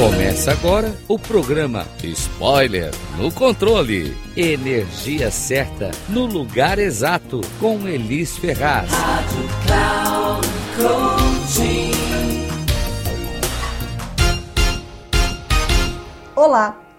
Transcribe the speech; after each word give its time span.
Começa 0.00 0.52
agora 0.52 0.96
o 1.06 1.18
programa 1.18 1.86
Spoiler 2.02 2.90
no 3.18 3.30
Controle. 3.30 4.16
Energia 4.34 5.30
certa 5.30 5.90
no 6.08 6.24
lugar 6.24 6.78
exato 6.78 7.42
com 7.60 7.86
Elis 7.86 8.38
Ferraz. 8.38 8.90
Rádio 8.90 9.99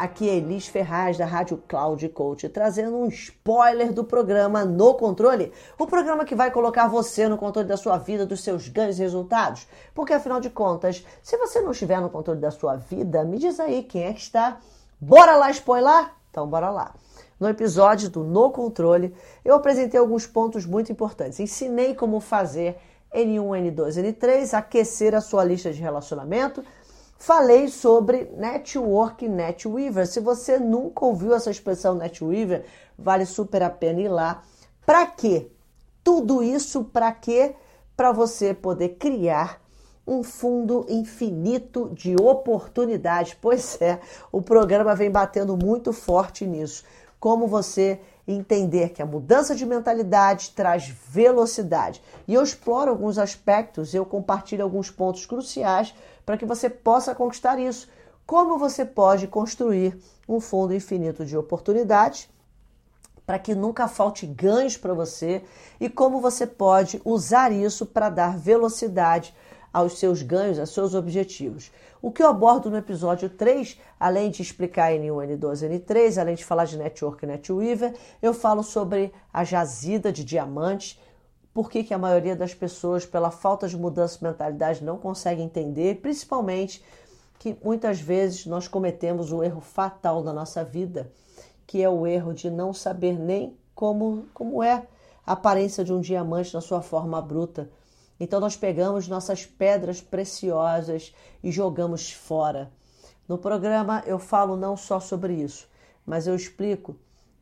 aqui 0.00 0.30
é 0.30 0.36
Elis 0.36 0.66
Ferraz 0.66 1.18
da 1.18 1.26
Rádio 1.26 1.62
Cloud 1.68 2.08
Coach, 2.08 2.48
trazendo 2.48 2.96
um 2.96 3.06
spoiler 3.08 3.92
do 3.92 4.02
programa 4.02 4.64
No 4.64 4.94
Controle, 4.94 5.52
o 5.78 5.86
programa 5.86 6.24
que 6.24 6.34
vai 6.34 6.50
colocar 6.50 6.88
você 6.88 7.28
no 7.28 7.36
controle 7.36 7.68
da 7.68 7.76
sua 7.76 7.98
vida, 7.98 8.24
dos 8.24 8.40
seus 8.42 8.66
ganhos 8.66 8.98
e 8.98 9.02
resultados. 9.02 9.68
Porque 9.94 10.14
afinal 10.14 10.40
de 10.40 10.48
contas, 10.48 11.04
se 11.22 11.36
você 11.36 11.60
não 11.60 11.72
estiver 11.72 12.00
no 12.00 12.08
controle 12.08 12.40
da 12.40 12.50
sua 12.50 12.76
vida, 12.76 13.24
me 13.24 13.38
diz 13.38 13.60
aí 13.60 13.82
quem 13.82 14.04
é 14.04 14.14
que 14.14 14.20
está. 14.20 14.58
Bora 14.98 15.36
lá 15.36 15.50
spoiler? 15.50 16.10
Então 16.30 16.46
bora 16.48 16.70
lá. 16.70 16.94
No 17.38 17.46
episódio 17.46 18.08
do 18.08 18.24
No 18.24 18.50
Controle, 18.50 19.14
eu 19.44 19.54
apresentei 19.54 20.00
alguns 20.00 20.26
pontos 20.26 20.64
muito 20.64 20.90
importantes. 20.90 21.40
Ensinei 21.40 21.94
como 21.94 22.20
fazer 22.20 22.78
N1, 23.14 23.74
N2, 23.74 24.02
N3, 24.02 24.54
aquecer 24.54 25.14
a 25.14 25.20
sua 25.20 25.44
lista 25.44 25.70
de 25.72 25.80
relacionamento 25.80 26.64
falei 27.20 27.68
sobre 27.68 28.32
Network 28.34 29.28
NetWeaver. 29.28 30.06
Se 30.06 30.20
você 30.20 30.58
nunca 30.58 31.04
ouviu 31.04 31.34
essa 31.34 31.50
expressão 31.50 31.94
NetWeaver, 31.94 32.64
vale 32.98 33.26
super 33.26 33.62
a 33.62 33.70
pena 33.70 34.00
ir 34.00 34.08
lá. 34.08 34.42
Para 34.84 35.06
quê? 35.06 35.52
Tudo 36.02 36.42
isso 36.42 36.82
para 36.82 37.12
quê? 37.12 37.54
Para 37.94 38.10
você 38.10 38.54
poder 38.54 38.96
criar 38.98 39.60
um 40.06 40.22
fundo 40.22 40.86
infinito 40.88 41.90
de 41.92 42.16
oportunidades. 42.16 43.36
Pois 43.38 43.78
é, 43.82 44.00
o 44.32 44.40
programa 44.40 44.94
vem 44.94 45.10
batendo 45.10 45.56
muito 45.58 45.92
forte 45.92 46.46
nisso. 46.46 46.84
Como 47.20 47.46
você 47.46 48.00
entender 48.32 48.90
que 48.90 49.02
a 49.02 49.06
mudança 49.06 49.54
de 49.54 49.66
mentalidade 49.66 50.50
traz 50.50 50.88
velocidade. 50.88 52.02
E 52.26 52.34
eu 52.34 52.42
exploro 52.42 52.90
alguns 52.90 53.18
aspectos, 53.18 53.94
eu 53.94 54.04
compartilho 54.04 54.62
alguns 54.62 54.90
pontos 54.90 55.26
cruciais 55.26 55.94
para 56.24 56.36
que 56.36 56.46
você 56.46 56.68
possa 56.70 57.14
conquistar 57.14 57.58
isso. 57.58 57.88
Como 58.26 58.58
você 58.58 58.84
pode 58.84 59.26
construir 59.26 59.98
um 60.28 60.40
fundo 60.40 60.74
infinito 60.74 61.24
de 61.24 61.36
oportunidades 61.36 62.28
para 63.26 63.38
que 63.38 63.54
nunca 63.54 63.86
falte 63.86 64.26
ganhos 64.26 64.76
para 64.76 64.94
você 64.94 65.44
e 65.80 65.88
como 65.88 66.20
você 66.20 66.46
pode 66.46 67.00
usar 67.04 67.52
isso 67.52 67.86
para 67.86 68.10
dar 68.10 68.36
velocidade 68.36 69.34
aos 69.72 69.98
seus 69.98 70.22
ganhos, 70.22 70.58
aos 70.58 70.70
seus 70.70 70.94
objetivos. 70.94 71.70
O 72.02 72.10
que 72.10 72.22
eu 72.22 72.28
abordo 72.28 72.70
no 72.70 72.76
episódio 72.76 73.28
3, 73.28 73.78
além 73.98 74.30
de 74.30 74.42
explicar 74.42 74.92
N1, 74.92 75.38
N2, 75.38 75.68
N3, 75.68 76.18
além 76.18 76.34
de 76.34 76.44
falar 76.44 76.64
de 76.64 76.78
Network 76.78 77.24
e 77.24 77.28
NetWeaver, 77.28 77.94
eu 78.22 78.32
falo 78.32 78.62
sobre 78.62 79.12
a 79.32 79.44
jazida 79.44 80.12
de 80.12 80.24
diamantes, 80.24 80.98
por 81.52 81.68
que, 81.68 81.82
que 81.82 81.92
a 81.92 81.98
maioria 81.98 82.36
das 82.36 82.54
pessoas, 82.54 83.04
pela 83.04 83.30
falta 83.30 83.68
de 83.68 83.76
mudança 83.76 84.18
de 84.18 84.24
mentalidade, 84.24 84.84
não 84.84 84.96
consegue 84.96 85.42
entender, 85.42 86.00
principalmente 86.00 86.82
que 87.38 87.56
muitas 87.64 88.00
vezes 88.00 88.46
nós 88.46 88.68
cometemos 88.68 89.32
o 89.32 89.42
erro 89.42 89.60
fatal 89.60 90.22
da 90.22 90.32
nossa 90.32 90.62
vida, 90.62 91.10
que 91.66 91.82
é 91.82 91.88
o 91.88 92.06
erro 92.06 92.32
de 92.32 92.50
não 92.50 92.72
saber 92.72 93.18
nem 93.18 93.56
como, 93.74 94.26
como 94.34 94.62
é 94.62 94.86
a 95.26 95.32
aparência 95.32 95.82
de 95.82 95.92
um 95.92 96.00
diamante 96.00 96.52
na 96.54 96.60
sua 96.60 96.82
forma 96.82 97.20
bruta. 97.20 97.70
Então 98.20 98.38
nós 98.38 98.54
pegamos 98.54 99.08
nossas 99.08 99.46
pedras 99.46 100.02
preciosas 100.02 101.14
e 101.42 101.50
jogamos 101.50 102.12
fora. 102.12 102.70
No 103.26 103.38
programa 103.38 104.02
eu 104.06 104.18
falo 104.18 104.56
não 104.56 104.76
só 104.76 105.00
sobre 105.00 105.32
isso, 105.32 105.66
mas 106.04 106.26
eu 106.26 106.36
explico 106.36 106.94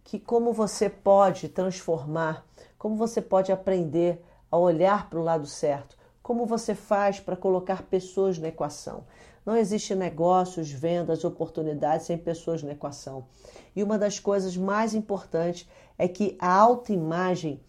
que 0.05 0.21
como 0.21 0.53
você 0.53 0.89
pode 0.89 1.49
transformar, 1.49 2.47
como 2.79 2.95
você 2.95 3.21
pode 3.21 3.51
aprender 3.51 4.25
a 4.51 4.57
olhar 4.57 5.11
para 5.11 5.19
o 5.19 5.25
lado 5.25 5.47
certo, 5.47 5.99
como 6.23 6.47
você 6.47 6.75
faz 6.75 7.19
para 7.19 7.37
colocar 7.37 7.83
pessoas 7.83 8.39
na 8.39 8.49
equação. 8.49 9.05
Não 9.45 9.57
existe 9.57 9.95
negócios, 9.95 10.71
vendas, 10.71 11.25
oportunidades 11.25 12.07
sem 12.07 12.17
pessoas 12.17 12.63
na 12.63 12.73
equação. 12.73 13.27
E 13.75 13.83
uma 13.83 13.99
das 13.99 14.21
coisas 14.21 14.57
mais 14.57 14.95
importantes 14.95 15.67
é 15.97 16.07
que 16.07 16.37
a 16.39 16.53
autoimagem 16.53 17.61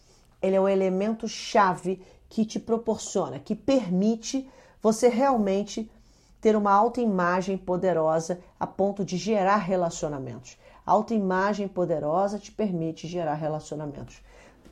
ele 0.41 0.55
é 0.55 0.61
o 0.61 0.67
elemento 0.67 1.27
chave 1.27 2.01
que 2.29 2.45
te 2.45 2.59
proporciona, 2.59 3.39
que 3.39 3.55
permite 3.55 4.49
você 4.81 5.09
realmente 5.09 5.91
ter 6.39 6.55
uma 6.55 6.71
autoimagem 6.71 7.57
poderosa 7.57 8.39
a 8.59 8.65
ponto 8.65 9.03
de 9.03 9.17
gerar 9.17 9.57
relacionamentos. 9.57 10.57
A 10.85 10.91
autoimagem 10.91 11.67
poderosa 11.67 12.39
te 12.39 12.51
permite 12.51 13.07
gerar 13.07 13.33
relacionamentos. 13.33 14.21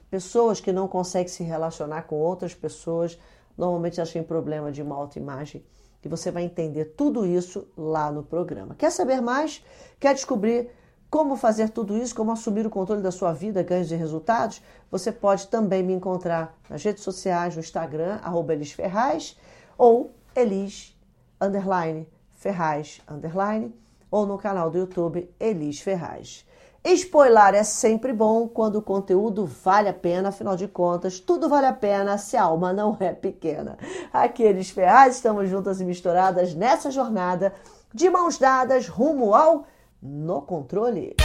Pessoas 0.09 0.61
que 0.61 0.71
não 0.71 0.87
conseguem 0.87 1.27
se 1.27 1.43
relacionar 1.43 2.03
com 2.03 2.15
outras 2.15 2.53
pessoas 2.53 3.19
normalmente 3.57 3.99
acham 3.99 4.23
problema 4.23 4.71
de 4.71 4.81
uma 4.81 4.95
autoimagem. 4.95 5.63
E 6.03 6.07
você 6.07 6.31
vai 6.31 6.43
entender 6.43 6.85
tudo 6.95 7.25
isso 7.25 7.67
lá 7.75 8.09
no 8.09 8.23
programa. 8.23 8.75
Quer 8.75 8.91
saber 8.91 9.19
mais? 9.19 9.61
Quer 9.99 10.13
descobrir 10.13 10.69
como 11.09 11.35
fazer 11.35 11.69
tudo 11.69 11.95
isso, 11.97 12.15
como 12.15 12.31
assumir 12.31 12.65
o 12.65 12.69
controle 12.69 13.01
da 13.01 13.11
sua 13.11 13.31
vida, 13.31 13.63
ganhos 13.63 13.91
e 13.91 13.95
resultados, 13.95 14.61
você 14.91 15.11
pode 15.11 15.47
também 15.47 15.81
me 15.81 15.93
encontrar 15.93 16.53
nas 16.69 16.83
redes 16.83 17.03
sociais, 17.03 17.55
no 17.55 17.61
Instagram, 17.61 18.19
arroba 18.23 18.53
Elis 18.53 18.71
Ferraz, 18.71 19.37
ou 19.77 20.11
Elis, 20.35 20.97
underline, 21.41 22.07
Ferraz, 22.31 23.01
underline, 23.09 23.73
ou 24.11 24.25
no 24.25 24.37
canal 24.37 24.69
do 24.69 24.77
YouTube 24.77 25.29
Elis 25.39 25.79
Ferraz. 25.79 26.45
Spoiler 26.83 27.53
é 27.53 27.63
sempre 27.63 28.13
bom 28.13 28.47
quando 28.47 28.77
o 28.77 28.81
conteúdo 28.81 29.45
vale 29.45 29.89
a 29.89 29.93
pena, 29.93 30.29
afinal 30.29 30.55
de 30.55 30.67
contas, 30.67 31.19
tudo 31.19 31.49
vale 31.49 31.65
a 31.65 31.73
pena 31.73 32.17
se 32.17 32.37
a 32.37 32.43
alma 32.43 32.71
não 32.71 32.95
é 32.99 33.13
pequena. 33.13 33.77
Aqui 34.13 34.43
Elis 34.43 34.69
Ferraz, 34.69 35.15
estamos 35.15 35.49
juntas 35.49 35.81
e 35.81 35.85
misturadas 35.85 36.53
nessa 36.53 36.89
jornada, 36.89 37.53
de 37.93 38.09
mãos 38.09 38.37
dadas 38.37 38.87
rumo 38.87 39.33
ao 39.33 39.65
no 40.01 40.41
controle. 40.41 41.15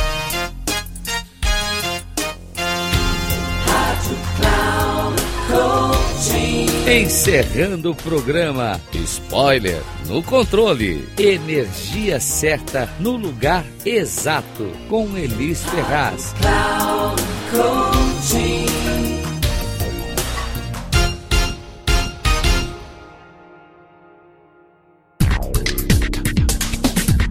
Encerrando 6.89 7.93
o 7.93 7.95
programa 7.95 8.81
Spoiler 8.93 9.83
no 10.07 10.23
controle. 10.23 11.09
Energia 11.19 12.19
certa 12.19 12.89
no 12.99 13.13
lugar 13.13 13.65
exato 13.85 14.71
com 14.89 15.17
Elis 15.17 15.63
Ferraz. 15.65 16.35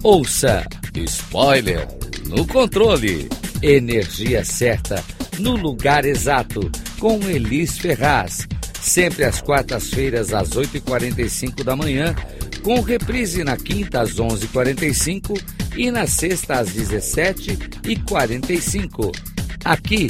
Ouça 0.04 0.68
Spoiler 0.96 1.88
no 2.28 2.46
controle. 2.46 3.30
Energia 3.62 4.44
certa 4.44 5.02
no 5.40 5.56
lugar 5.56 6.04
exato 6.06 6.70
com 7.00 7.18
Elis 7.30 7.78
Ferraz. 7.78 8.46
Sempre 8.80 9.24
às 9.24 9.40
quartas-feiras 9.42 10.34
às 10.34 10.50
8h45 10.50 11.64
da 11.64 11.74
manhã, 11.76 12.16
com 12.64 12.82
reprise 12.82 13.44
na 13.44 13.56
quinta 13.56 14.02
às 14.02 14.16
11h45 14.16 15.40
e 15.78 15.92
na 15.92 16.08
sexta 16.08 16.56
às 16.60 16.72
17h45. 16.72 19.16
Aqui 19.64 20.10